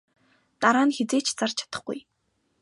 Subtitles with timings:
[0.61, 1.99] Дараа нь хэзээ ч зарж чадахгүй.